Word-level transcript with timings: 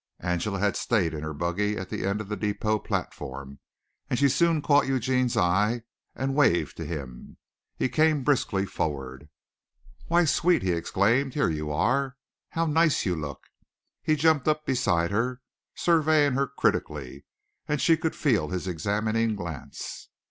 Angela 0.21 0.57
had 0.57 0.75
stayed 0.75 1.13
in 1.13 1.21
her 1.21 1.31
buggy 1.31 1.77
at 1.77 1.89
the 1.89 2.07
end 2.07 2.21
of 2.21 2.27
the 2.27 2.35
depot 2.35 2.79
platform 2.79 3.59
and 4.09 4.17
she 4.17 4.29
soon 4.29 4.59
caught 4.59 4.87
Eugene's 4.87 5.37
eye 5.37 5.83
and 6.15 6.33
waved 6.33 6.75
to 6.77 6.85
him. 6.87 7.37
He 7.77 7.87
came 7.87 8.23
briskly 8.23 8.65
forward. 8.65 9.29
"Why, 10.07 10.25
sweet," 10.25 10.63
he 10.63 10.71
exclaimed, 10.71 11.35
"here 11.35 11.51
you 11.51 11.69
are. 11.71 12.17
How 12.49 12.65
nice 12.65 13.05
you 13.05 13.15
look!" 13.15 13.43
He 14.01 14.15
jumped 14.15 14.47
up 14.47 14.65
beside 14.65 15.11
her, 15.11 15.43
surveying 15.75 16.33
her 16.33 16.47
critically 16.47 17.25
and 17.67 17.79
she 17.79 17.95
could 17.95 18.15
feel 18.15 18.47
his 18.49 18.67
examining 18.67 19.35
glance. 19.35 20.09